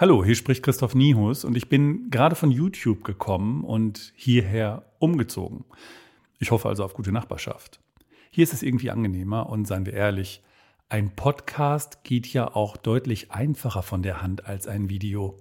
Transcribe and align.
Hallo, 0.00 0.24
hier 0.24 0.34
spricht 0.34 0.62
Christoph 0.62 0.94
Niehus 0.94 1.44
und 1.44 1.58
ich 1.58 1.68
bin 1.68 2.08
gerade 2.08 2.34
von 2.34 2.50
YouTube 2.50 3.04
gekommen 3.04 3.64
und 3.64 4.14
hierher 4.16 4.86
umgezogen. 4.98 5.66
Ich 6.38 6.50
hoffe 6.50 6.70
also 6.70 6.84
auf 6.84 6.94
gute 6.94 7.12
Nachbarschaft. 7.12 7.80
Hier 8.30 8.44
ist 8.44 8.54
es 8.54 8.62
irgendwie 8.62 8.90
angenehmer 8.90 9.50
und 9.50 9.66
seien 9.66 9.84
wir 9.84 9.92
ehrlich, 9.92 10.42
ein 10.88 11.14
Podcast 11.14 12.02
geht 12.02 12.32
ja 12.32 12.48
auch 12.48 12.78
deutlich 12.78 13.30
einfacher 13.30 13.82
von 13.82 14.02
der 14.02 14.22
Hand 14.22 14.46
als 14.46 14.66
ein 14.66 14.88
Video. 14.88 15.36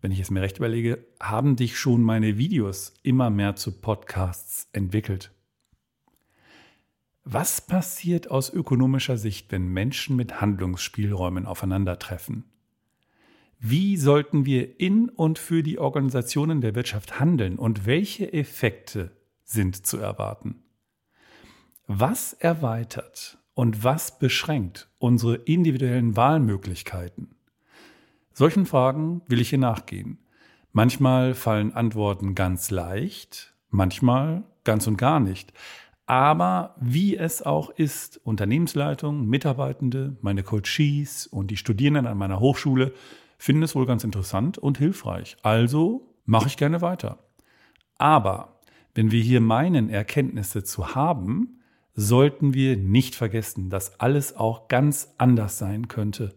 Wenn 0.00 0.10
ich 0.10 0.20
es 0.20 0.30
mir 0.30 0.40
recht 0.40 0.56
überlege, 0.56 1.04
haben 1.20 1.56
dich 1.56 1.78
schon 1.78 2.00
meine 2.00 2.38
Videos 2.38 2.94
immer 3.02 3.28
mehr 3.28 3.56
zu 3.56 3.72
Podcasts 3.72 4.70
entwickelt. 4.72 5.32
Was 7.24 7.60
passiert 7.60 8.30
aus 8.30 8.50
ökonomischer 8.50 9.18
Sicht, 9.18 9.52
wenn 9.52 9.68
Menschen 9.68 10.16
mit 10.16 10.40
Handlungsspielräumen 10.40 11.44
aufeinandertreffen? 11.44 12.55
Wie 13.58 13.96
sollten 13.96 14.44
wir 14.44 14.78
in 14.80 15.08
und 15.08 15.38
für 15.38 15.62
die 15.62 15.78
Organisationen 15.78 16.60
der 16.60 16.74
Wirtschaft 16.74 17.18
handeln 17.18 17.58
und 17.58 17.86
welche 17.86 18.32
Effekte 18.32 19.12
sind 19.44 19.86
zu 19.86 19.96
erwarten? 19.96 20.62
Was 21.86 22.34
erweitert 22.34 23.38
und 23.54 23.82
was 23.82 24.18
beschränkt 24.18 24.90
unsere 24.98 25.36
individuellen 25.36 26.16
Wahlmöglichkeiten? 26.16 27.36
Solchen 28.32 28.66
Fragen 28.66 29.22
will 29.28 29.40
ich 29.40 29.48
hier 29.48 29.58
nachgehen. 29.58 30.18
Manchmal 30.72 31.32
fallen 31.32 31.72
Antworten 31.72 32.34
ganz 32.34 32.70
leicht, 32.70 33.54
manchmal 33.70 34.42
ganz 34.64 34.86
und 34.86 34.98
gar 34.98 35.20
nicht. 35.20 35.54
Aber 36.04 36.76
wie 36.78 37.16
es 37.16 37.42
auch 37.42 37.70
ist, 37.70 38.20
Unternehmensleitung, 38.22 39.26
Mitarbeitende, 39.26 40.16
meine 40.20 40.42
Coaches 40.42 41.26
und 41.26 41.50
die 41.50 41.56
Studierenden 41.56 42.06
an 42.06 42.18
meiner 42.18 42.38
Hochschule 42.38 42.92
finden 43.38 43.62
es 43.62 43.74
wohl 43.74 43.86
ganz 43.86 44.04
interessant 44.04 44.58
und 44.58 44.78
hilfreich. 44.78 45.36
Also 45.42 46.14
mache 46.24 46.48
ich 46.48 46.56
gerne 46.56 46.80
weiter. 46.80 47.18
Aber 47.98 48.60
wenn 48.94 49.10
wir 49.10 49.22
hier 49.22 49.40
meinen, 49.40 49.90
Erkenntnisse 49.90 50.64
zu 50.64 50.94
haben, 50.94 51.60
sollten 51.94 52.54
wir 52.54 52.76
nicht 52.76 53.14
vergessen, 53.14 53.70
dass 53.70 54.00
alles 54.00 54.36
auch 54.36 54.68
ganz 54.68 55.14
anders 55.18 55.58
sein 55.58 55.88
könnte. 55.88 56.34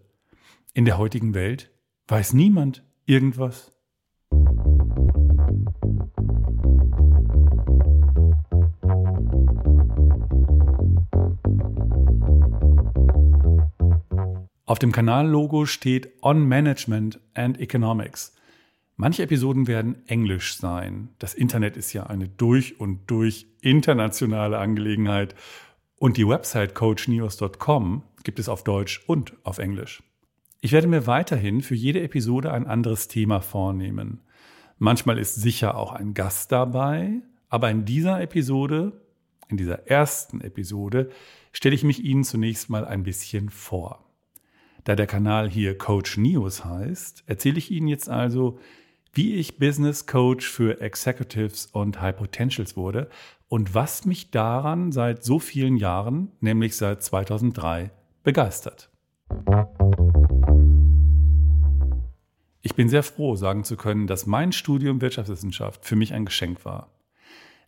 In 0.73 0.85
der 0.85 0.97
heutigen 0.97 1.33
Welt 1.33 1.71
weiß 2.07 2.33
niemand 2.33 2.83
irgendwas. 3.05 3.71
Auf 14.69 14.77
dem 14.77 14.91
Kanallogo 14.91 15.65
steht 15.65 16.11
On 16.21 16.47
Management 16.47 17.19
and 17.33 17.59
Economics. 17.59 18.35
Manche 18.97 19.23
Episoden 19.23 19.65
werden 19.65 20.07
englisch 20.07 20.57
sein. 20.57 21.09
Das 21.17 21.33
Internet 21.33 21.75
ist 21.75 21.91
ja 21.93 22.03
eine 22.03 22.27
durch 22.29 22.79
und 22.79 23.09
durch 23.09 23.47
internationale 23.61 24.59
Angelegenheit. 24.59 25.33
Und 25.97 26.17
die 26.17 26.27
Website 26.27 26.75
coachnews.com 26.75 28.03
gibt 28.23 28.37
es 28.37 28.47
auf 28.47 28.63
Deutsch 28.63 29.01
und 29.07 29.33
auf 29.41 29.57
Englisch. 29.57 30.03
Ich 30.61 30.71
werde 30.71 30.85
mir 30.85 31.07
weiterhin 31.07 31.63
für 31.63 31.73
jede 31.73 32.03
Episode 32.03 32.53
ein 32.53 32.67
anderes 32.67 33.07
Thema 33.07 33.41
vornehmen. 33.41 34.21
Manchmal 34.77 35.17
ist 35.17 35.33
sicher 35.33 35.77
auch 35.77 35.93
ein 35.93 36.13
Gast 36.13 36.51
dabei, 36.51 37.23
aber 37.47 37.71
in 37.71 37.85
dieser 37.85 38.21
Episode, 38.21 39.01
in 39.47 39.57
dieser 39.57 39.87
ersten 39.87 40.41
Episode, 40.41 41.09
stelle 41.53 41.73
ich 41.73 41.83
mich 41.83 42.03
Ihnen 42.03 42.23
zunächst 42.23 42.69
mal 42.69 42.85
ein 42.85 43.01
bisschen 43.01 43.49
vor. 43.49 44.05
Da 44.89 44.95
der 44.95 45.05
Kanal 45.05 45.47
hier 45.47 45.77
Coach 45.77 46.17
News 46.17 46.65
heißt, 46.65 47.25
erzähle 47.27 47.59
ich 47.59 47.69
Ihnen 47.69 47.87
jetzt 47.87 48.09
also, 48.09 48.57
wie 49.13 49.35
ich 49.35 49.59
Business 49.59 50.07
Coach 50.07 50.49
für 50.49 50.81
Executives 50.81 51.67
und 51.67 52.01
High 52.01 52.17
Potentials 52.17 52.75
wurde 52.75 53.07
und 53.49 53.75
was 53.75 54.05
mich 54.05 54.31
daran 54.31 54.91
seit 54.91 55.23
so 55.23 55.37
vielen 55.37 55.77
Jahren, 55.77 56.31
nämlich 56.39 56.75
seit 56.75 57.03
2003, 57.03 57.91
begeistert. 58.23 58.89
Ich 62.63 62.73
bin 62.73 62.89
sehr 62.89 63.03
froh, 63.03 63.35
sagen 63.35 63.63
zu 63.63 63.77
können, 63.77 64.07
dass 64.07 64.25
mein 64.25 64.51
Studium 64.51 65.01
Wirtschaftswissenschaft 65.01 65.85
für 65.85 65.97
mich 65.97 66.15
ein 66.15 66.25
Geschenk 66.25 66.65
war. 66.65 66.89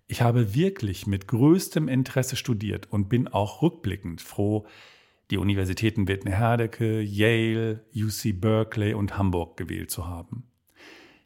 Ich 0.08 0.24
habe 0.24 0.56
wirklich 0.56 1.06
mit 1.06 1.28
größtem 1.28 1.88
Interesse 1.88 2.36
studiert 2.36 2.88
und 2.90 3.10
bin 3.10 3.28
auch 3.28 3.62
rückblickend 3.62 4.22
froh, 4.22 4.66
die 5.32 5.38
Universitäten 5.38 6.08
Witten-Herdecke, 6.08 7.02
Yale, 7.02 7.86
UC 7.96 8.40
Berkeley 8.40 8.94
und 8.94 9.18
Hamburg 9.18 9.58
gewählt 9.58 9.90
zu 9.90 10.08
haben. 10.08 10.44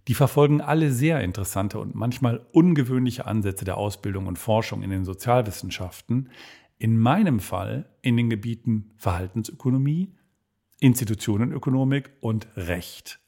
Die 0.08 0.14
verfolgen 0.14 0.62
alle 0.62 0.92
sehr 0.92 1.22
interessante 1.22 1.80
und 1.80 1.96
manchmal 1.96 2.46
ungewöhnliche 2.52 3.26
Ansätze 3.26 3.66
der 3.66 3.78
Ausbildung 3.78 4.28
und 4.28 4.38
Forschung 4.38 4.84
in 4.84 4.92
den 4.92 5.04
Sozialwissenschaften, 5.04 6.30
in 6.78 7.00
meinem 7.00 7.40
Fall 7.40 7.90
in 8.02 8.16
den 8.16 8.30
Gebieten 8.30 8.92
Verhaltensökonomie, 8.98 10.14
Institutionenökonomik 10.80 12.12
und 12.20 12.48
Recht. 12.56 13.20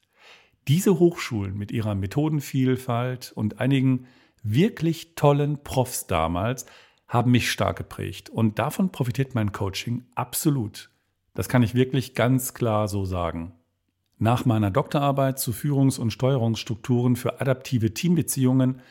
Diese 0.67 0.99
Hochschulen 0.99 1.57
mit 1.57 1.71
ihrer 1.71 1.95
Methodenvielfalt 1.95 3.31
und 3.33 3.59
einigen 3.59 4.05
wirklich 4.43 5.15
tollen 5.15 5.63
Profs 5.63 6.05
damals 6.05 6.67
haben 7.07 7.31
mich 7.31 7.51
stark 7.51 7.77
geprägt. 7.77 8.29
Und 8.29 8.59
davon 8.59 8.91
profitiert 8.91 9.35
mein 9.35 9.51
Coaching 9.51 10.05
absolut. 10.15 10.89
Das 11.33 11.49
kann 11.49 11.63
ich 11.63 11.75
wirklich 11.75 12.15
ganz 12.15 12.53
klar 12.53 12.87
so 12.87 13.05
sagen. 13.05 13.53
Nach 14.19 14.45
meiner 14.45 14.71
Doktorarbeit 14.71 15.37
zu 15.37 15.51
Führungs- 15.51 15.99
und 15.99 16.11
Steuerungsstrukturen 16.11 17.15
für 17.15 17.39
adaptive 17.39 17.93
Teambeziehungen 17.93 18.81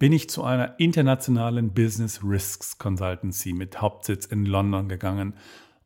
bin 0.00 0.12
ich 0.12 0.28
zu 0.28 0.42
einer 0.42 0.80
internationalen 0.80 1.72
Business 1.72 2.20
Risks 2.24 2.78
Consultancy 2.78 3.52
mit 3.52 3.80
Hauptsitz 3.80 4.26
in 4.26 4.44
London 4.44 4.88
gegangen. 4.88 5.34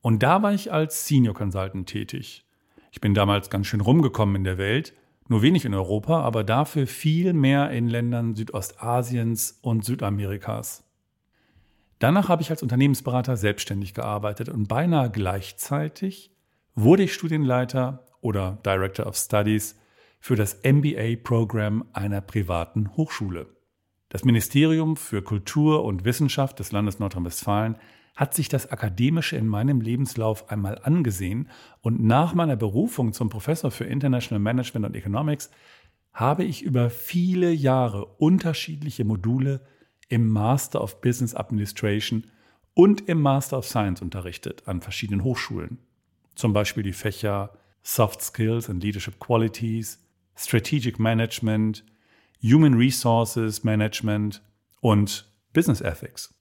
Und 0.00 0.22
da 0.22 0.42
war 0.42 0.54
ich 0.54 0.72
als 0.72 1.06
Senior 1.06 1.34
Consultant 1.34 1.86
tätig. 1.86 2.46
Ich 2.90 3.02
bin 3.02 3.12
damals 3.12 3.50
ganz 3.50 3.66
schön 3.66 3.82
rumgekommen 3.82 4.36
in 4.36 4.44
der 4.44 4.56
Welt, 4.56 4.94
nur 5.28 5.42
wenig 5.42 5.66
in 5.66 5.74
Europa, 5.74 6.22
aber 6.22 6.44
dafür 6.44 6.86
viel 6.86 7.34
mehr 7.34 7.70
in 7.70 7.88
Ländern 7.88 8.34
Südostasiens 8.34 9.58
und 9.60 9.84
Südamerikas. 9.84 10.85
Danach 11.98 12.28
habe 12.28 12.42
ich 12.42 12.50
als 12.50 12.62
Unternehmensberater 12.62 13.36
selbstständig 13.36 13.94
gearbeitet 13.94 14.48
und 14.48 14.68
beinahe 14.68 15.10
gleichzeitig 15.10 16.30
wurde 16.74 17.04
ich 17.04 17.14
Studienleiter 17.14 18.04
oder 18.20 18.58
Director 18.64 19.06
of 19.06 19.16
Studies 19.16 19.78
für 20.20 20.36
das 20.36 20.60
MBA-Programm 20.62 21.86
einer 21.92 22.20
privaten 22.20 22.96
Hochschule. 22.96 23.46
Das 24.10 24.24
Ministerium 24.24 24.96
für 24.96 25.22
Kultur 25.22 25.84
und 25.84 26.04
Wissenschaft 26.04 26.58
des 26.58 26.70
Landes 26.70 26.98
Nordrhein-Westfalen 26.98 27.76
hat 28.14 28.34
sich 28.34 28.48
das 28.48 28.70
Akademische 28.70 29.36
in 29.36 29.46
meinem 29.46 29.80
Lebenslauf 29.80 30.50
einmal 30.50 30.78
angesehen 30.82 31.48
und 31.80 32.02
nach 32.02 32.34
meiner 32.34 32.56
Berufung 32.56 33.12
zum 33.12 33.28
Professor 33.30 33.70
für 33.70 33.84
International 33.84 34.40
Management 34.40 34.86
und 34.86 34.96
Economics 34.96 35.50
habe 36.12 36.44
ich 36.44 36.62
über 36.62 36.88
viele 36.88 37.52
Jahre 37.52 38.06
unterschiedliche 38.06 39.04
Module 39.04 39.60
im 40.08 40.28
Master 40.28 40.82
of 40.82 41.00
Business 41.00 41.34
Administration 41.34 42.24
und 42.74 43.08
im 43.08 43.20
Master 43.20 43.58
of 43.58 43.66
Science 43.66 44.02
unterrichtet 44.02 44.62
an 44.66 44.80
verschiedenen 44.80 45.24
Hochschulen. 45.24 45.78
Zum 46.34 46.52
Beispiel 46.52 46.82
die 46.82 46.92
Fächer 46.92 47.52
Soft 47.82 48.20
Skills 48.22 48.68
and 48.68 48.82
Leadership 48.82 49.18
Qualities, 49.18 50.04
Strategic 50.36 50.98
Management, 50.98 51.84
Human 52.42 52.74
Resources 52.74 53.64
Management 53.64 54.42
und 54.80 55.30
Business 55.52 55.80
Ethics. 55.80 56.34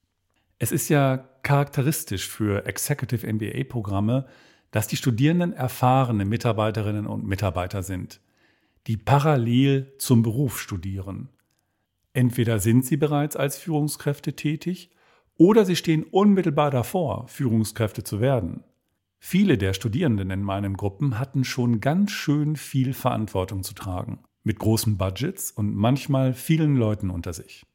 Es 0.58 0.72
ist 0.72 0.88
ja 0.88 1.28
charakteristisch 1.42 2.28
für 2.28 2.66
Executive 2.66 3.26
MBA-Programme, 3.26 4.26
dass 4.70 4.88
die 4.88 4.96
Studierenden 4.96 5.52
erfahrene 5.52 6.24
Mitarbeiterinnen 6.24 7.06
und 7.06 7.24
Mitarbeiter 7.24 7.82
sind, 7.82 8.20
die 8.86 8.96
parallel 8.96 9.94
zum 9.98 10.22
Beruf 10.22 10.60
studieren. 10.60 11.30
Entweder 12.16 12.60
sind 12.60 12.86
sie 12.86 12.96
bereits 12.96 13.36
als 13.36 13.58
Führungskräfte 13.58 14.32
tätig 14.32 14.88
oder 15.36 15.66
sie 15.66 15.76
stehen 15.76 16.02
unmittelbar 16.02 16.70
davor, 16.70 17.28
Führungskräfte 17.28 18.04
zu 18.04 18.22
werden. 18.22 18.64
Viele 19.18 19.58
der 19.58 19.74
Studierenden 19.74 20.30
in 20.30 20.42
meinen 20.42 20.78
Gruppen 20.78 21.18
hatten 21.18 21.44
schon 21.44 21.82
ganz 21.82 22.12
schön 22.12 22.56
viel 22.56 22.94
Verantwortung 22.94 23.62
zu 23.62 23.74
tragen, 23.74 24.20
mit 24.44 24.58
großen 24.58 24.96
Budgets 24.96 25.50
und 25.50 25.76
manchmal 25.76 26.32
vielen 26.32 26.74
Leuten 26.76 27.10
unter 27.10 27.34
sich. 27.34 27.66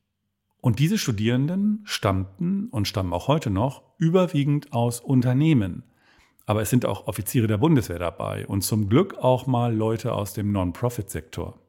Und 0.59 0.79
diese 0.79 0.97
Studierenden 0.97 1.81
stammten 1.83 2.67
und 2.69 2.88
stammen 2.88 3.13
auch 3.13 3.27
heute 3.27 3.51
noch 3.51 3.83
überwiegend 3.99 4.73
aus 4.73 5.01
Unternehmen. 5.01 5.83
Aber 6.47 6.63
es 6.63 6.71
sind 6.71 6.88
auch 6.88 7.05
Offiziere 7.05 7.45
der 7.45 7.59
Bundeswehr 7.59 7.99
dabei 7.99 8.47
und 8.47 8.61
zum 8.63 8.89
Glück 8.89 9.19
auch 9.19 9.45
mal 9.45 9.71
Leute 9.71 10.13
aus 10.13 10.33
dem 10.33 10.51
Non-Profit-Sektor. 10.51 11.61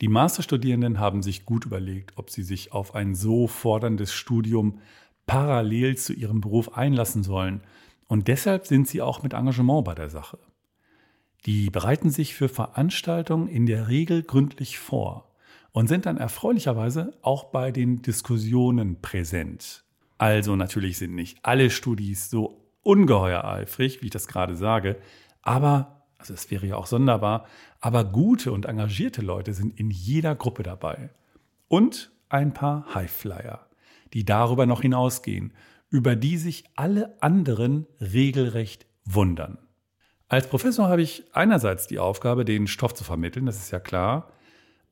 Die 0.00 0.08
Masterstudierenden 0.08 1.00
haben 1.00 1.22
sich 1.22 1.44
gut 1.44 1.64
überlegt, 1.64 2.12
ob 2.16 2.30
sie 2.30 2.42
sich 2.42 2.72
auf 2.72 2.94
ein 2.94 3.14
so 3.14 3.46
forderndes 3.46 4.12
Studium 4.12 4.80
parallel 5.26 5.96
zu 5.96 6.12
ihrem 6.12 6.40
Beruf 6.40 6.76
einlassen 6.76 7.22
sollen. 7.22 7.62
Und 8.06 8.28
deshalb 8.28 8.66
sind 8.66 8.86
sie 8.86 9.02
auch 9.02 9.22
mit 9.22 9.32
Engagement 9.32 9.84
bei 9.84 9.94
der 9.94 10.10
Sache. 10.10 10.38
Die 11.46 11.70
bereiten 11.70 12.10
sich 12.10 12.34
für 12.34 12.48
Veranstaltungen 12.48 13.48
in 13.48 13.66
der 13.66 13.88
Regel 13.88 14.22
gründlich 14.22 14.78
vor 14.78 15.32
und 15.72 15.88
sind 15.88 16.06
dann 16.06 16.16
erfreulicherweise 16.16 17.14
auch 17.22 17.44
bei 17.44 17.70
den 17.70 18.02
Diskussionen 18.02 19.00
präsent. 19.00 19.84
Also 20.18 20.56
natürlich 20.56 20.98
sind 20.98 21.14
nicht 21.14 21.38
alle 21.42 21.70
Studis 21.70 22.30
so 22.30 22.64
ungeheuer 22.82 23.44
eifrig, 23.44 24.00
wie 24.00 24.06
ich 24.06 24.12
das 24.12 24.28
gerade 24.28 24.56
sage, 24.56 24.96
aber, 25.42 25.95
also 26.30 26.34
es 26.34 26.50
wäre 26.50 26.66
ja 26.66 26.76
auch 26.76 26.86
sonderbar, 26.86 27.46
aber 27.80 28.04
gute 28.04 28.52
und 28.52 28.66
engagierte 28.66 29.22
Leute 29.22 29.54
sind 29.54 29.78
in 29.78 29.90
jeder 29.90 30.34
Gruppe 30.34 30.62
dabei. 30.62 31.10
Und 31.68 32.10
ein 32.28 32.52
paar 32.52 32.94
Highflyer, 32.94 33.66
die 34.12 34.24
darüber 34.24 34.66
noch 34.66 34.82
hinausgehen, 34.82 35.52
über 35.88 36.16
die 36.16 36.36
sich 36.36 36.64
alle 36.74 37.16
anderen 37.22 37.86
regelrecht 38.00 38.86
wundern. 39.04 39.58
Als 40.28 40.48
Professor 40.48 40.88
habe 40.88 41.02
ich 41.02 41.24
einerseits 41.32 41.86
die 41.86 42.00
Aufgabe, 42.00 42.44
den 42.44 42.66
Stoff 42.66 42.94
zu 42.94 43.04
vermitteln, 43.04 43.46
das 43.46 43.58
ist 43.58 43.70
ja 43.70 43.78
klar, 43.78 44.32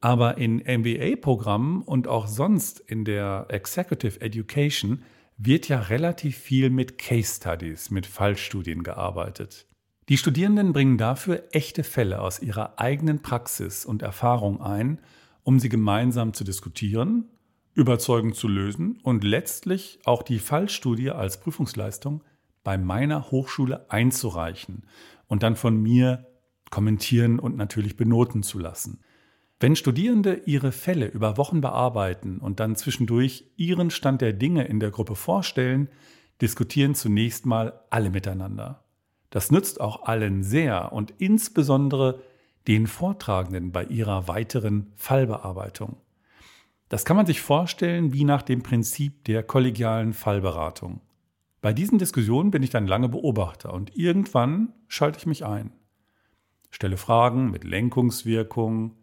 aber 0.01 0.39
in 0.39 0.59
MBA-Programmen 0.59 1.83
und 1.83 2.07
auch 2.07 2.29
sonst 2.29 2.79
in 2.79 3.05
der 3.05 3.47
Executive 3.49 4.21
Education 4.21 5.03
wird 5.37 5.69
ja 5.69 5.81
relativ 5.81 6.39
viel 6.39 6.71
mit 6.71 6.99
Case 6.99 7.37
Studies, 7.37 7.91
mit 7.91 8.07
Fallstudien 8.07 8.85
gearbeitet. 8.85 9.67
Die 10.09 10.19
Studierenden 10.19 10.75
bringen 10.75 10.99
dafür 10.99 11.45
echte 11.53 11.83
Fälle 11.83 12.21
aus 12.21 12.41
ihrer 12.41 12.79
eigenen 12.79 13.23
Praxis 13.23 13.87
und 13.87 14.03
Erfahrung 14.03 14.61
ein, 14.61 15.01
um 15.43 15.59
sie 15.59 15.71
gemeinsam 15.71 16.35
zu 16.35 16.45
diskutieren, 16.45 17.31
überzeugend 17.73 18.37
zu 18.37 18.47
lösen 18.47 18.99
und 19.03 19.25
letztlich 19.25 19.99
auch 20.05 20.23
die 20.23 20.39
Fallstudie 20.39 21.11
als 21.11 21.41
Prüfungsleistung 21.41 22.23
bei 22.63 22.77
meiner 22.77 23.31
Hochschule 23.31 23.91
einzureichen 23.91 24.87
und 25.27 25.43
dann 25.43 25.57
von 25.57 25.83
mir 25.83 26.27
kommentieren 26.71 27.39
und 27.39 27.57
natürlich 27.57 27.97
benoten 27.97 28.43
zu 28.43 28.59
lassen. 28.59 29.01
Wenn 29.61 29.77
Studierende 29.77 30.43
ihre 30.45 30.73
Fälle 30.73 31.07
über 31.07 31.39
Wochen 31.39 31.61
bearbeiten 31.61 32.39
und 32.39 32.61
dann 32.61 32.77
zwischendurch 32.77 33.45
ihren 33.57 33.91
Stand 33.91 34.21
der 34.21 34.35
Dinge 34.35 34.65
in 34.65 34.81
der 34.81 34.91
Gruppe 34.91 35.15
vorstellen, 35.15 35.89
diskutieren 36.43 36.95
zunächst 36.95 37.47
mal 37.47 37.81
alle 37.91 38.11
miteinander. 38.11 38.84
Das 39.35 39.51
nützt 39.51 39.81
auch 39.81 40.05
allen 40.05 40.45
sehr 40.45 40.93
und 40.93 41.13
insbesondere 41.19 42.23
den 42.69 42.87
Vortragenden 42.87 43.73
bei 43.73 43.83
ihrer 43.83 44.29
weiteren 44.29 44.93
Fallbearbeitung. 44.95 45.97
Das 46.89 47.05
kann 47.05 47.17
man 47.17 47.27
sich 47.27 47.41
vorstellen 47.41 48.13
wie 48.13 48.23
nach 48.23 48.43
dem 48.43 48.63
Prinzip 48.63 49.25
der 49.25 49.43
kollegialen 49.43 50.13
Fallberatung. 50.13 51.01
Bei 51.61 51.73
diesen 51.73 51.99
Diskussionen 51.99 52.53
bin 52.53 52.63
ich 52.63 52.71
dann 52.71 52.87
lange 52.87 53.09
Beobachter 53.09 53.75
und 53.75 53.97
irgendwann 53.97 54.73
schalte 54.87 55.19
ich 55.19 55.27
mich 55.27 55.45
ein. 55.45 55.73
Stelle 56.71 56.97
Fragen 56.97 57.51
mit 57.51 57.65
Lenkungswirkung, 57.65 58.95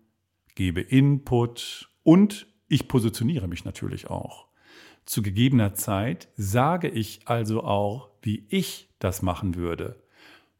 gebe 0.56 0.80
Input 0.80 1.90
und 2.04 2.48
ich 2.70 2.88
positioniere 2.88 3.50
mich 3.50 3.66
natürlich 3.66 4.10
auch. 4.10 4.48
Zu 5.04 5.24
gegebener 5.24 5.74
Zeit 5.74 6.30
sage 6.38 6.88
ich 6.88 7.28
also 7.28 7.66
auch, 7.66 8.12
wie 8.22 8.46
ich 8.48 8.88
das 9.00 9.22
machen 9.22 9.56
würde, 9.56 10.02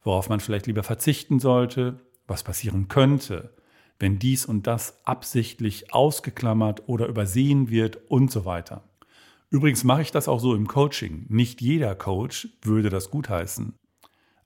worauf 0.02 0.28
man 0.28 0.40
vielleicht 0.40 0.66
lieber 0.66 0.82
verzichten 0.82 1.38
sollte, 1.38 2.00
was 2.26 2.42
passieren 2.42 2.88
könnte, 2.88 3.54
wenn 3.98 4.18
dies 4.18 4.46
und 4.46 4.66
das 4.66 5.00
absichtlich 5.04 5.92
ausgeklammert 5.94 6.88
oder 6.88 7.06
übersehen 7.06 7.70
wird 7.70 7.98
und 8.10 8.30
so 8.30 8.44
weiter. 8.44 8.82
Übrigens 9.50 9.84
mache 9.84 10.02
ich 10.02 10.10
das 10.10 10.28
auch 10.28 10.40
so 10.40 10.54
im 10.54 10.66
Coaching. 10.66 11.26
Nicht 11.28 11.60
jeder 11.60 11.94
Coach 11.94 12.48
würde 12.62 12.88
das 12.88 13.10
gutheißen. 13.10 13.74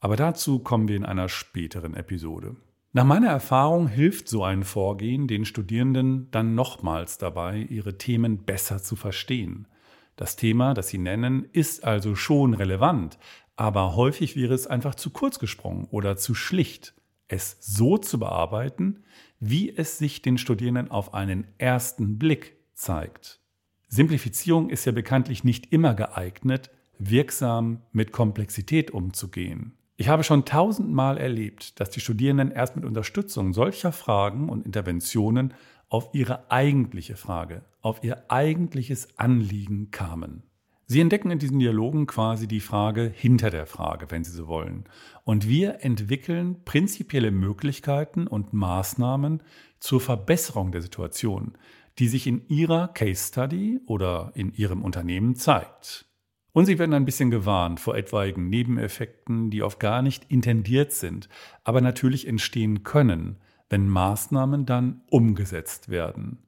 Aber 0.00 0.16
dazu 0.16 0.58
kommen 0.58 0.88
wir 0.88 0.96
in 0.96 1.04
einer 1.06 1.28
späteren 1.28 1.94
Episode. 1.94 2.56
Nach 2.92 3.04
meiner 3.04 3.28
Erfahrung 3.28 3.88
hilft 3.88 4.28
so 4.28 4.42
ein 4.42 4.64
Vorgehen 4.64 5.28
den 5.28 5.44
Studierenden 5.44 6.30
dann 6.30 6.54
nochmals 6.54 7.18
dabei, 7.18 7.58
ihre 7.58 7.98
Themen 7.98 8.44
besser 8.44 8.82
zu 8.82 8.96
verstehen. 8.96 9.68
Das 10.16 10.36
Thema, 10.36 10.74
das 10.74 10.88
sie 10.88 10.98
nennen, 10.98 11.46
ist 11.52 11.84
also 11.84 12.14
schon 12.14 12.54
relevant, 12.54 13.18
aber 13.56 13.96
häufig 13.96 14.36
wäre 14.36 14.54
es 14.54 14.66
einfach 14.66 14.94
zu 14.94 15.10
kurz 15.10 15.38
gesprungen 15.38 15.86
oder 15.90 16.16
zu 16.16 16.34
schlicht, 16.34 16.94
es 17.28 17.56
so 17.60 17.98
zu 17.98 18.18
bearbeiten, 18.18 19.04
wie 19.40 19.74
es 19.74 19.98
sich 19.98 20.22
den 20.22 20.38
Studierenden 20.38 20.90
auf 20.90 21.14
einen 21.14 21.46
ersten 21.58 22.18
Blick 22.18 22.56
zeigt. 22.74 23.40
Simplifizierung 23.88 24.70
ist 24.70 24.84
ja 24.84 24.92
bekanntlich 24.92 25.42
nicht 25.42 25.72
immer 25.72 25.94
geeignet, 25.94 26.70
wirksam 26.98 27.82
mit 27.92 28.12
Komplexität 28.12 28.90
umzugehen. 28.90 29.76
Ich 29.96 30.08
habe 30.08 30.24
schon 30.24 30.44
tausendmal 30.44 31.16
erlebt, 31.16 31.80
dass 31.80 31.90
die 31.90 32.00
Studierenden 32.00 32.50
erst 32.50 32.76
mit 32.76 32.84
Unterstützung 32.84 33.54
solcher 33.54 33.92
Fragen 33.92 34.48
und 34.50 34.66
Interventionen 34.66 35.54
auf 35.88 36.10
ihre 36.12 36.50
eigentliche 36.50 37.16
Frage, 37.16 37.64
auf 37.80 38.04
ihr 38.04 38.30
eigentliches 38.30 39.18
Anliegen 39.18 39.90
kamen. 39.90 40.42
Sie 40.88 41.00
entdecken 41.00 41.32
in 41.32 41.40
diesen 41.40 41.58
Dialogen 41.58 42.06
quasi 42.06 42.46
die 42.46 42.60
Frage 42.60 43.10
hinter 43.12 43.50
der 43.50 43.66
Frage, 43.66 44.06
wenn 44.10 44.22
Sie 44.22 44.30
so 44.30 44.46
wollen. 44.46 44.84
Und 45.24 45.48
wir 45.48 45.84
entwickeln 45.84 46.62
prinzipielle 46.64 47.32
Möglichkeiten 47.32 48.28
und 48.28 48.52
Maßnahmen 48.52 49.42
zur 49.80 50.00
Verbesserung 50.00 50.70
der 50.70 50.82
Situation, 50.82 51.58
die 51.98 52.06
sich 52.06 52.28
in 52.28 52.46
Ihrer 52.48 52.88
Case 52.88 53.26
Study 53.26 53.80
oder 53.86 54.30
in 54.34 54.52
Ihrem 54.54 54.82
Unternehmen 54.82 55.34
zeigt. 55.34 56.06
Und 56.52 56.66
sie 56.66 56.78
werden 56.78 56.94
ein 56.94 57.04
bisschen 57.04 57.30
gewarnt 57.30 57.80
vor 57.80 57.96
etwaigen 57.96 58.48
Nebeneffekten, 58.48 59.50
die 59.50 59.62
oft 59.62 59.80
gar 59.80 60.00
nicht 60.00 60.30
intendiert 60.30 60.92
sind, 60.92 61.28
aber 61.64 61.80
natürlich 61.80 62.26
entstehen 62.26 62.82
können, 62.82 63.36
wenn 63.68 63.88
Maßnahmen 63.88 64.64
dann 64.64 65.02
umgesetzt 65.10 65.88
werden. 65.88 66.38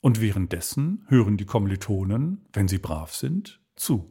Und 0.00 0.20
währenddessen 0.20 1.04
hören 1.08 1.38
die 1.38 1.44
Kommilitonen, 1.44 2.46
wenn 2.52 2.68
sie 2.68 2.78
brav 2.78 3.12
sind, 3.14 3.60
zu. 3.78 4.10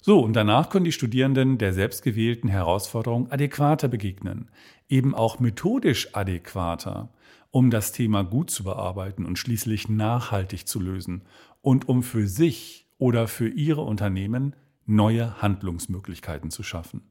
So, 0.00 0.20
und 0.20 0.32
danach 0.32 0.70
können 0.70 0.86
die 0.86 0.92
Studierenden 0.92 1.58
der 1.58 1.74
selbstgewählten 1.74 2.48
Herausforderung 2.48 3.30
adäquater 3.30 3.88
begegnen, 3.88 4.50
eben 4.88 5.14
auch 5.14 5.38
methodisch 5.38 6.14
adäquater 6.14 7.10
um 7.50 7.70
das 7.70 7.92
Thema 7.92 8.24
gut 8.24 8.50
zu 8.50 8.64
bearbeiten 8.64 9.24
und 9.24 9.38
schließlich 9.38 9.88
nachhaltig 9.88 10.68
zu 10.68 10.80
lösen 10.80 11.22
und 11.62 11.88
um 11.88 12.02
für 12.02 12.26
sich 12.26 12.86
oder 12.98 13.28
für 13.28 13.48
ihre 13.48 13.82
Unternehmen 13.82 14.54
neue 14.86 15.40
Handlungsmöglichkeiten 15.40 16.50
zu 16.50 16.62
schaffen. 16.62 17.10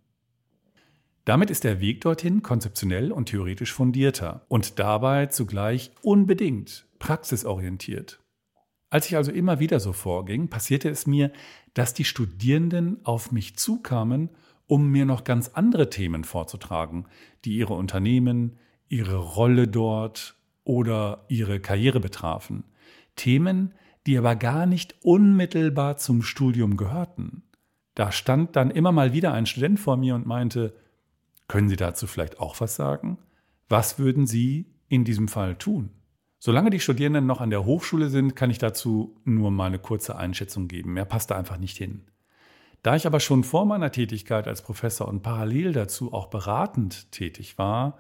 Damit 1.27 1.50
ist 1.50 1.65
der 1.65 1.81
Weg 1.81 2.00
dorthin 2.00 2.41
konzeptionell 2.41 3.12
und 3.12 3.25
theoretisch 3.25 3.74
fundierter 3.74 4.46
und 4.48 4.79
dabei 4.79 5.25
zugleich 5.25 5.91
unbedingt 6.01 6.88
praxisorientiert. 7.00 8.22
Als 8.89 9.07
ich 9.07 9.17
also 9.17 9.34
immer 9.34 9.60
wieder 9.60 9.81
so 9.81 9.91
vorging, 9.91 10.48
passierte 10.48 10.88
es 10.88 11.05
mir, 11.05 11.34
dass 11.74 11.93
die 11.93 12.05
Studierenden 12.05 13.03
auf 13.03 13.34
mich 13.34 13.57
zukamen, 13.57 14.29
um 14.67 14.89
mir 14.89 15.03
noch 15.03 15.25
ganz 15.25 15.50
andere 15.50 15.89
Themen 15.89 16.24
vorzutragen, 16.24 17.07
die 17.43 17.57
ihre 17.57 17.74
Unternehmen, 17.74 18.55
ihre 18.88 19.17
Rolle 19.17 19.67
dort 19.67 20.38
oder 20.63 21.25
ihre 21.27 21.60
Karriere 21.60 22.00
betrafen. 22.00 22.63
Themen, 23.17 23.74
die 24.05 24.17
aber 24.17 24.38
gar 24.38 24.65
nicht 24.65 24.96
unmittelbar 25.03 25.98
zum 25.98 26.22
Studium 26.22 26.77
gehörten. 26.77 27.43
Da 27.96 28.13
stand 28.13 28.55
dann 28.55 28.72
immer 28.72 28.93
mal 28.93 29.12
wieder 29.12 29.34
ein 29.34 29.46
Student 29.46 29.81
vor 29.81 29.98
mir 29.98 30.15
und 30.15 30.25
meinte, 30.25 30.74
können 31.48 31.70
Sie 31.70 31.75
dazu 31.75 32.08
vielleicht 32.08 32.39
auch 32.39 32.60
was 32.60 32.75
sagen? 32.75 33.18
Was 33.70 34.00
würden 34.00 34.27
Sie 34.27 34.66
in 34.89 35.04
diesem 35.04 35.27
Fall 35.27 35.56
tun? 35.56 35.92
Solange 36.39 36.70
die 36.70 36.80
Studierenden 36.80 37.25
noch 37.25 37.42
an 37.42 37.50
der 37.50 37.66
Hochschule 37.66 38.10
sind, 38.10 38.36
kann 38.36 38.51
ich 38.51 38.60
dazu 38.60 39.20
nur 39.25 39.50
mal 39.50 39.66
eine 39.66 39.80
kurze 39.80 40.16
Einschätzung 40.16 40.68
geben. 40.68 40.94
Mehr 40.94 41.06
passt 41.06 41.32
da 41.32 41.36
einfach 41.36 41.58
nicht 41.58 41.77
hin. 41.77 42.04
Da 42.84 42.96
ich 42.96 43.08
aber 43.08 43.20
schon 43.20 43.44
vor 43.44 43.66
meiner 43.66 43.92
Tätigkeit 43.92 44.48
als 44.48 44.62
Professor 44.62 45.08
und 45.08 45.24
parallel 45.24 45.74
dazu 45.74 46.13
auch 46.13 46.27
beratend 46.27 47.12
tätig 47.12 47.58
war, 47.58 47.98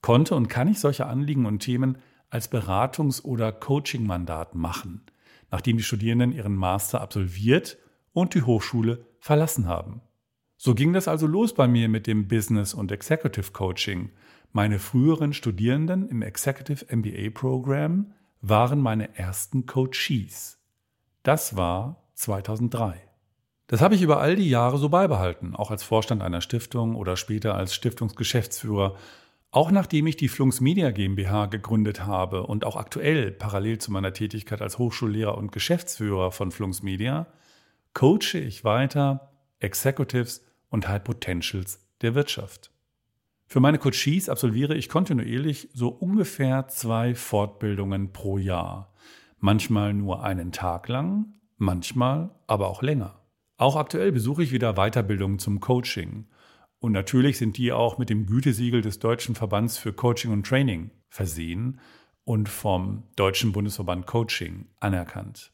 konnte 0.00 0.34
und 0.34 0.48
kann 0.48 0.68
ich 0.68 0.80
solche 0.80 1.06
Anliegen 1.06 1.44
und 1.46 1.60
Themen 1.60 1.98
als 2.30 2.50
Beratungs- 2.50 3.22
oder 3.22 3.52
Coaching-Mandat 3.52 4.54
machen, 4.54 5.02
nachdem 5.50 5.76
die 5.76 5.82
Studierenden 5.82 6.32
ihren 6.32 6.56
Master 6.56 7.00
absolviert 7.00 7.78
und 8.12 8.34
die 8.34 8.42
Hochschule 8.42 9.04
verlassen 9.20 9.66
haben. 9.66 10.00
So 10.58 10.74
ging 10.74 10.92
das 10.92 11.08
also 11.08 11.26
los 11.26 11.54
bei 11.54 11.66
mir 11.66 11.88
mit 11.88 12.06
dem 12.06 12.28
Business- 12.28 12.74
und 12.74 12.92
Executive 12.92 13.52
Coaching. 13.52 14.10
Meine 14.52 14.78
früheren 14.78 15.32
Studierenden 15.32 16.06
im 16.08 16.20
Executive 16.20 16.84
MBA 16.94 17.30
Program 17.32 18.12
waren 18.42 18.80
meine 18.80 19.16
ersten 19.16 19.64
Coachees. 19.64 20.58
Das 21.22 21.56
war 21.56 22.02
2003. 22.14 22.94
Das 23.68 23.80
habe 23.80 23.94
ich 23.94 24.02
über 24.02 24.20
all 24.20 24.36
die 24.36 24.50
Jahre 24.50 24.78
so 24.78 24.90
beibehalten, 24.90 25.54
auch 25.54 25.70
als 25.70 25.82
Vorstand 25.82 26.22
einer 26.22 26.40
Stiftung 26.40 26.96
oder 26.96 27.16
später 27.16 27.54
als 27.54 27.74
Stiftungsgeschäftsführer 27.74 28.96
auch 29.50 29.70
nachdem 29.70 30.06
ich 30.06 30.16
die 30.16 30.28
Flunks 30.28 30.60
Media 30.60 30.90
GmbH 30.90 31.46
gegründet 31.46 32.04
habe 32.04 32.42
und 32.42 32.66
auch 32.66 32.76
aktuell 32.76 33.32
parallel 33.32 33.78
zu 33.78 33.90
meiner 33.90 34.12
Tätigkeit 34.12 34.60
als 34.60 34.78
Hochschullehrer 34.78 35.38
und 35.38 35.52
Geschäftsführer 35.52 36.32
von 36.32 36.52
Flunks 36.52 36.82
Media, 36.82 37.26
coache 37.94 38.38
ich 38.38 38.64
weiter 38.64 39.32
Executives 39.58 40.44
und 40.70 40.88
High 40.88 41.02
Potentials 41.02 41.86
der 42.02 42.14
Wirtschaft. 42.14 42.70
Für 43.46 43.60
meine 43.60 43.78
Coaches 43.78 44.28
absolviere 44.28 44.74
ich 44.74 44.90
kontinuierlich 44.90 45.70
so 45.72 45.88
ungefähr 45.88 46.68
zwei 46.68 47.14
Fortbildungen 47.14 48.12
pro 48.12 48.36
Jahr. 48.36 48.92
Manchmal 49.38 49.94
nur 49.94 50.22
einen 50.22 50.52
Tag 50.52 50.88
lang, 50.88 51.32
manchmal 51.56 52.30
aber 52.46 52.68
auch 52.68 52.82
länger. 52.82 53.22
Auch 53.56 53.76
aktuell 53.76 54.12
besuche 54.12 54.42
ich 54.42 54.52
wieder 54.52 54.74
Weiterbildungen 54.74 55.38
zum 55.38 55.60
Coaching. 55.60 56.26
Und 56.78 56.92
natürlich 56.92 57.38
sind 57.38 57.56
die 57.56 57.72
auch 57.72 57.98
mit 57.98 58.10
dem 58.10 58.26
Gütesiegel 58.26 58.82
des 58.82 58.98
Deutschen 58.98 59.34
Verbands 59.34 59.78
für 59.78 59.92
Coaching 59.92 60.30
und 60.30 60.46
Training 60.46 60.90
versehen 61.08 61.80
und 62.24 62.48
vom 62.48 63.04
Deutschen 63.16 63.52
Bundesverband 63.52 64.06
Coaching 64.06 64.66
anerkannt. 64.78 65.52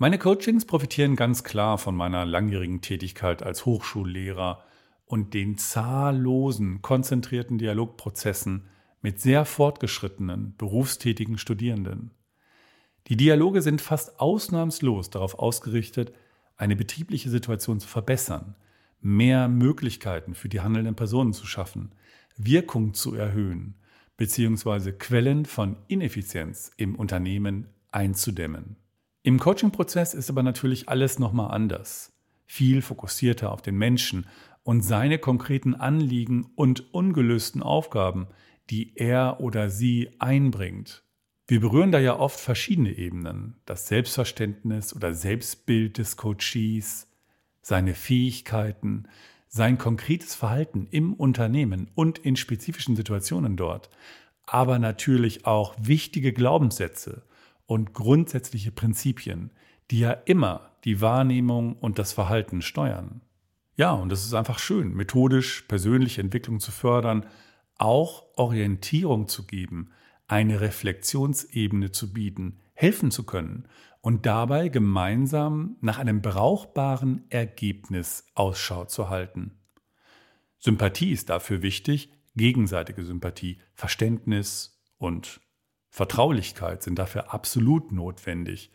Meine 0.00 0.16
Coachings 0.16 0.64
profitieren 0.64 1.16
ganz 1.16 1.42
klar 1.42 1.76
von 1.76 1.96
meiner 1.96 2.24
langjährigen 2.24 2.80
Tätigkeit 2.80 3.42
als 3.42 3.66
Hochschullehrer 3.66 4.62
und 5.06 5.34
den 5.34 5.58
zahllosen, 5.58 6.82
konzentrierten 6.82 7.58
Dialogprozessen 7.58 8.68
mit 9.02 9.20
sehr 9.20 9.44
fortgeschrittenen, 9.44 10.54
berufstätigen 10.56 11.36
Studierenden. 11.36 12.12
Die 13.08 13.16
Dialoge 13.16 13.60
sind 13.60 13.80
fast 13.80 14.20
ausnahmslos 14.20 15.10
darauf 15.10 15.36
ausgerichtet, 15.36 16.12
eine 16.56 16.76
betriebliche 16.76 17.28
Situation 17.28 17.80
zu 17.80 17.88
verbessern, 17.88 18.54
mehr 19.00 19.48
Möglichkeiten 19.48 20.36
für 20.36 20.48
die 20.48 20.60
handelnden 20.60 20.94
Personen 20.94 21.32
zu 21.32 21.44
schaffen, 21.44 21.90
Wirkung 22.36 22.94
zu 22.94 23.16
erhöhen, 23.16 23.74
beziehungsweise 24.16 24.92
Quellen 24.92 25.44
von 25.44 25.74
Ineffizienz 25.88 26.70
im 26.76 26.94
Unternehmen 26.94 27.66
einzudämmen. 27.90 28.76
Im 29.22 29.38
Coaching-Prozess 29.38 30.14
ist 30.14 30.30
aber 30.30 30.42
natürlich 30.42 30.88
alles 30.88 31.18
nochmal 31.18 31.50
anders. 31.50 32.12
Viel 32.46 32.82
fokussierter 32.82 33.52
auf 33.52 33.62
den 33.62 33.76
Menschen 33.76 34.26
und 34.62 34.82
seine 34.82 35.18
konkreten 35.18 35.74
Anliegen 35.74 36.50
und 36.54 36.92
ungelösten 36.94 37.62
Aufgaben, 37.62 38.28
die 38.70 38.96
er 38.96 39.40
oder 39.40 39.70
sie 39.70 40.10
einbringt. 40.18 41.02
Wir 41.46 41.60
berühren 41.60 41.92
da 41.92 41.98
ja 41.98 42.18
oft 42.18 42.38
verschiedene 42.38 42.92
Ebenen. 42.92 43.60
Das 43.64 43.88
Selbstverständnis 43.88 44.94
oder 44.94 45.14
Selbstbild 45.14 45.96
des 45.98 46.16
Coaches, 46.16 47.08
seine 47.62 47.94
Fähigkeiten, 47.94 49.08
sein 49.48 49.78
konkretes 49.78 50.34
Verhalten 50.34 50.86
im 50.90 51.14
Unternehmen 51.14 51.90
und 51.94 52.18
in 52.18 52.36
spezifischen 52.36 52.96
Situationen 52.96 53.56
dort, 53.56 53.88
aber 54.44 54.78
natürlich 54.78 55.46
auch 55.46 55.74
wichtige 55.80 56.32
Glaubenssätze 56.32 57.22
und 57.68 57.92
grundsätzliche 57.92 58.72
Prinzipien, 58.72 59.50
die 59.90 60.00
ja 60.00 60.10
immer 60.10 60.72
die 60.84 61.02
Wahrnehmung 61.02 61.76
und 61.76 61.98
das 61.98 62.14
Verhalten 62.14 62.62
steuern. 62.62 63.20
Ja, 63.76 63.92
und 63.92 64.10
es 64.10 64.24
ist 64.24 64.32
einfach 64.32 64.58
schön, 64.58 64.94
methodisch 64.94 65.62
persönliche 65.68 66.22
Entwicklung 66.22 66.60
zu 66.60 66.72
fördern, 66.72 67.26
auch 67.76 68.24
Orientierung 68.36 69.28
zu 69.28 69.46
geben, 69.46 69.90
eine 70.26 70.62
Reflexionsebene 70.62 71.92
zu 71.92 72.12
bieten, 72.12 72.58
helfen 72.72 73.10
zu 73.10 73.24
können 73.24 73.68
und 74.00 74.24
dabei 74.24 74.68
gemeinsam 74.68 75.76
nach 75.82 75.98
einem 75.98 76.22
brauchbaren 76.22 77.26
Ergebnis 77.28 78.24
Ausschau 78.34 78.86
zu 78.86 79.10
halten. 79.10 79.58
Sympathie 80.58 81.12
ist 81.12 81.28
dafür 81.28 81.60
wichtig, 81.60 82.10
gegenseitige 82.34 83.04
Sympathie, 83.04 83.60
Verständnis 83.74 84.80
und 84.96 85.40
Vertraulichkeit 85.98 86.84
sind 86.84 86.96
dafür 86.96 87.34
absolut 87.34 87.90
notwendig. 87.90 88.70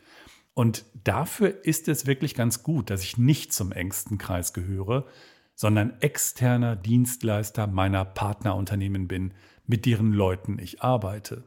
Und 0.54 0.84
dafür 1.06 1.64
ist 1.64 1.88
es 1.88 2.06
wirklich 2.06 2.36
ganz 2.36 2.64
gut, 2.64 2.90
dass 2.90 3.02
ich 3.02 3.18
nicht 3.18 3.54
zum 3.54 3.72
engsten 3.72 4.18
Kreis 4.18 4.52
gehöre, 4.52 5.06
sondern 5.56 5.94
externer 6.02 6.76
Dienstleister 6.76 7.66
meiner 7.66 8.04
Partnerunternehmen 8.04 9.08
bin, 9.08 9.34
mit 9.66 9.86
deren 9.86 10.12
Leuten 10.12 10.60
ich 10.60 10.82
arbeite. 10.82 11.46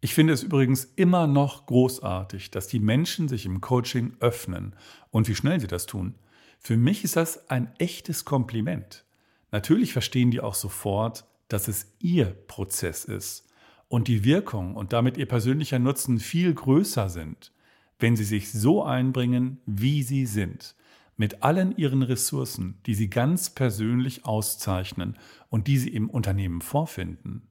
Ich 0.00 0.14
finde 0.14 0.32
es 0.32 0.42
übrigens 0.42 0.84
immer 0.96 1.26
noch 1.26 1.66
großartig, 1.66 2.50
dass 2.50 2.66
die 2.66 2.80
Menschen 2.80 3.28
sich 3.28 3.44
im 3.44 3.60
Coaching 3.60 4.16
öffnen 4.20 4.74
und 5.10 5.28
wie 5.28 5.34
schnell 5.34 5.60
sie 5.60 5.66
das 5.66 5.84
tun. 5.84 6.14
Für 6.58 6.78
mich 6.78 7.04
ist 7.04 7.16
das 7.16 7.50
ein 7.50 7.70
echtes 7.76 8.24
Kompliment. 8.24 9.04
Natürlich 9.50 9.92
verstehen 9.92 10.30
die 10.30 10.40
auch 10.40 10.54
sofort, 10.54 11.26
dass 11.48 11.68
es 11.68 11.92
ihr 11.98 12.24
Prozess 12.46 13.04
ist 13.04 13.49
und 13.90 14.08
die 14.08 14.24
Wirkung 14.24 14.74
und 14.74 14.94
damit 14.94 15.18
ihr 15.18 15.26
persönlicher 15.26 15.78
Nutzen 15.78 16.18
viel 16.18 16.54
größer 16.54 17.10
sind 17.10 17.52
wenn 18.00 18.16
sie 18.16 18.24
sich 18.24 18.50
so 18.50 18.82
einbringen, 18.82 19.60
wie 19.66 20.02
sie 20.02 20.26
sind, 20.26 20.74
mit 21.16 21.42
allen 21.42 21.76
ihren 21.76 22.02
Ressourcen, 22.02 22.78
die 22.86 22.94
sie 22.94 23.10
ganz 23.10 23.50
persönlich 23.50 24.24
auszeichnen 24.24 25.18
und 25.50 25.66
die 25.66 25.76
sie 25.78 25.90
im 25.90 26.08
Unternehmen 26.08 26.62
vorfinden. 26.62 27.48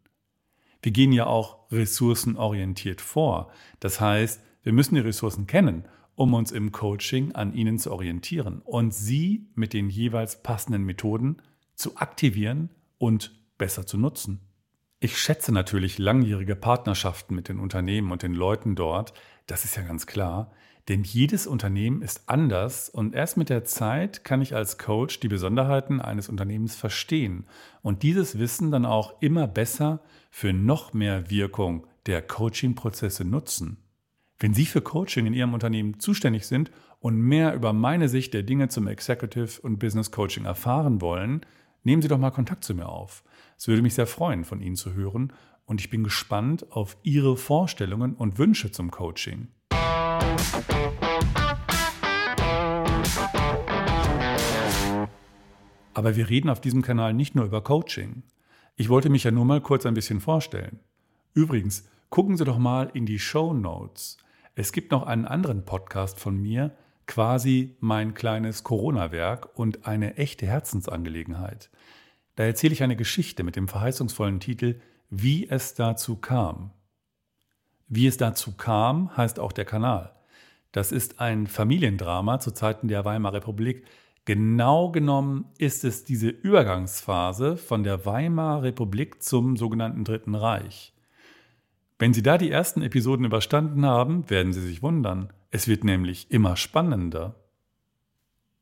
Wir 0.81 0.91
gehen 0.91 1.11
ja 1.11 1.27
auch 1.27 1.71
ressourcenorientiert 1.71 3.01
vor. 3.01 3.51
Das 3.79 4.01
heißt, 4.01 4.41
wir 4.63 4.73
müssen 4.73 4.95
die 4.95 5.01
Ressourcen 5.01 5.45
kennen, 5.45 5.85
um 6.15 6.33
uns 6.33 6.51
im 6.51 6.71
Coaching 6.71 7.33
an 7.33 7.53
ihnen 7.53 7.77
zu 7.77 7.91
orientieren 7.91 8.61
und 8.65 8.93
sie 8.93 9.47
mit 9.55 9.73
den 9.73 9.89
jeweils 9.89 10.41
passenden 10.41 10.83
Methoden 10.83 11.41
zu 11.75 11.95
aktivieren 11.97 12.69
und 12.97 13.39
besser 13.57 13.85
zu 13.85 13.97
nutzen. 13.97 14.48
Ich 15.01 15.17
schätze 15.17 15.53
natürlich 15.53 15.97
langjährige 15.97 16.57
Partnerschaften 16.57 17.33
mit 17.33 17.47
den 17.47 17.59
Unternehmen 17.59 18.11
und 18.11 18.21
den 18.21 18.33
Leuten 18.33 18.75
dort, 18.75 19.13
das 19.47 19.63
ist 19.63 19.77
ja 19.77 19.83
ganz 19.83 20.07
klar, 20.07 20.51
denn 20.89 21.03
jedes 21.03 21.47
Unternehmen 21.47 22.01
ist 22.01 22.23
anders 22.27 22.89
und 22.89 23.15
erst 23.15 23.37
mit 23.37 23.47
der 23.49 23.63
Zeit 23.63 24.25
kann 24.25 24.41
ich 24.41 24.55
als 24.55 24.77
Coach 24.77 25.21
die 25.21 25.29
Besonderheiten 25.29 26.01
eines 26.01 26.27
Unternehmens 26.27 26.75
verstehen 26.75 27.45
und 27.81 28.03
dieses 28.03 28.39
Wissen 28.39 28.71
dann 28.71 28.85
auch 28.85 29.21
immer 29.21 29.47
besser 29.47 30.01
für 30.31 30.51
noch 30.51 30.93
mehr 30.93 31.29
Wirkung 31.29 31.87
der 32.05 32.21
Coaching-Prozesse 32.21 33.23
nutzen. 33.23 33.77
Wenn 34.37 34.53
Sie 34.53 34.65
für 34.65 34.81
Coaching 34.81 35.27
in 35.27 35.33
Ihrem 35.33 35.53
Unternehmen 35.53 36.01
zuständig 36.01 36.45
sind 36.45 36.71
und 36.99 37.15
mehr 37.15 37.53
über 37.53 37.71
meine 37.71 38.09
Sicht 38.09 38.33
der 38.33 38.43
Dinge 38.43 38.67
zum 38.67 38.87
Executive 38.87 39.61
und 39.61 39.79
Business 39.79 40.11
Coaching 40.11 40.43
erfahren 40.43 40.99
wollen, 40.99 41.45
nehmen 41.83 42.01
Sie 42.01 42.07
doch 42.07 42.17
mal 42.17 42.31
Kontakt 42.31 42.63
zu 42.63 42.73
mir 42.73 42.89
auf. 42.89 43.23
Es 43.57 43.67
würde 43.67 43.81
mich 43.81 43.93
sehr 43.93 44.07
freuen, 44.07 44.45
von 44.45 44.61
Ihnen 44.61 44.75
zu 44.75 44.93
hören 44.93 45.33
und 45.65 45.81
ich 45.81 45.89
bin 45.89 46.03
gespannt 46.03 46.71
auf 46.71 46.97
Ihre 47.03 47.37
Vorstellungen 47.37 48.15
und 48.15 48.37
Wünsche 48.37 48.71
zum 48.71 48.91
Coaching. 48.91 49.49
Aber 55.93 56.15
wir 56.15 56.29
reden 56.29 56.49
auf 56.49 56.61
diesem 56.61 56.81
Kanal 56.81 57.13
nicht 57.13 57.35
nur 57.35 57.45
über 57.45 57.61
Coaching. 57.61 58.23
Ich 58.77 58.89
wollte 58.89 59.09
mich 59.09 59.25
ja 59.25 59.31
nur 59.31 59.45
mal 59.45 59.59
kurz 59.59 59.85
ein 59.85 59.93
bisschen 59.93 60.21
vorstellen. 60.21 60.79
Übrigens, 61.33 61.87
gucken 62.09 62.37
Sie 62.37 62.45
doch 62.45 62.57
mal 62.57 62.89
in 62.93 63.05
die 63.05 63.19
Show 63.19 63.53
Notes. 63.53 64.17
Es 64.55 64.71
gibt 64.71 64.91
noch 64.91 65.03
einen 65.03 65.25
anderen 65.25 65.65
Podcast 65.65 66.19
von 66.19 66.37
mir, 66.41 66.75
quasi 67.09 67.75
mein 67.79 68.13
kleines 68.13 68.63
Corona-Werk 68.63 69.57
und 69.57 69.87
eine 69.87 70.17
echte 70.17 70.45
Herzensangelegenheit. 70.45 71.71
Da 72.35 72.43
erzähle 72.43 72.73
ich 72.73 72.83
eine 72.83 72.95
Geschichte 72.95 73.43
mit 73.43 73.55
dem 73.55 73.67
verheißungsvollen 73.67 74.39
Titel 74.39 74.79
Wie 75.09 75.49
es 75.49 75.73
dazu 75.73 76.17
kam. 76.17 76.69
Wie 77.87 78.05
es 78.05 78.17
dazu 78.17 78.51
kam, 78.55 79.17
heißt 79.17 79.39
auch 79.39 79.51
der 79.51 79.65
Kanal. 79.65 80.13
Das 80.71 80.91
ist 80.91 81.19
ein 81.19 81.47
Familiendrama 81.47 82.39
zu 82.39 82.51
Zeiten 82.51 82.87
der 82.87 83.03
Weimarer 83.05 83.37
Republik. 83.37 83.85
Genau 84.25 84.91
genommen 84.91 85.45
ist 85.57 85.83
es 85.83 86.03
diese 86.03 86.29
Übergangsphase 86.29 87.57
von 87.57 87.83
der 87.83 88.05
Weimarer 88.05 88.61
Republik 88.61 89.23
zum 89.23 89.57
sogenannten 89.57 90.03
Dritten 90.03 90.35
Reich. 90.35 90.93
Wenn 91.97 92.13
Sie 92.13 92.21
da 92.21 92.37
die 92.37 92.51
ersten 92.51 92.83
Episoden 92.83 93.25
überstanden 93.25 93.83
haben, 93.83 94.29
werden 94.29 94.53
Sie 94.53 94.61
sich 94.61 94.83
wundern. 94.83 95.33
Es 95.51 95.67
wird 95.67 95.83
nämlich 95.83 96.29
immer 96.29 96.55
spannender. 96.55 97.35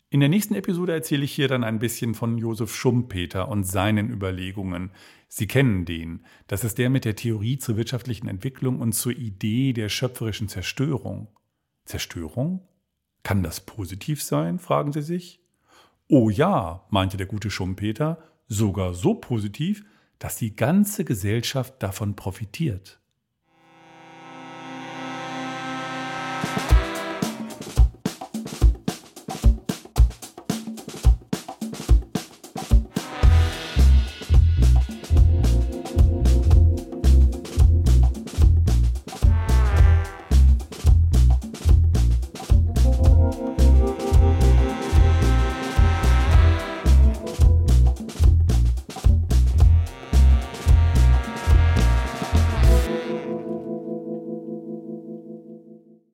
In 0.10 0.22
der 0.22 0.30
nächsten 0.30 0.56
Episode 0.56 0.94
erzähle 0.94 1.26
ich 1.26 1.34
hier 1.34 1.50
dann 1.50 1.66
ein 1.66 1.80
bisschen 1.80 2.16
von 2.16 2.38
Josef 2.38 2.74
Schumpeter 2.74 3.50
und 3.50 3.66
seinen 3.66 4.10
Überlegungen. 4.10 4.92
Sie 5.28 5.48
kennen 5.48 5.84
den. 5.84 6.26
Das 6.48 6.64
ist 6.64 6.78
der 6.78 6.90
mit 6.90 7.04
der 7.04 7.18
Theorie 7.18 7.58
zur 7.58 7.76
wirtschaftlichen 7.76 8.30
Entwicklung 8.30 8.80
und 8.80 8.94
zur 8.94 9.12
Idee 9.12 9.74
der 9.74 9.90
schöpferischen 9.90 10.48
Zerstörung. 10.48 11.28
Zerstörung? 11.84 12.66
Kann 13.24 13.44
das 13.44 13.60
positiv 13.60 14.24
sein? 14.24 14.60
fragen 14.60 14.94
Sie 14.94 15.02
sich. 15.02 15.42
Oh 16.08 16.30
ja, 16.30 16.86
meinte 16.90 17.18
der 17.18 17.26
gute 17.26 17.50
Schumpeter, 17.50 18.24
sogar 18.48 18.94
so 18.94 19.16
positiv, 19.16 19.84
dass 20.20 20.38
die 20.38 20.56
ganze 20.56 21.04
Gesellschaft 21.04 21.84
davon 21.84 22.16
profitiert. 22.16 23.02